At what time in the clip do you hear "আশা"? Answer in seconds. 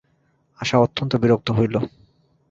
0.59-0.77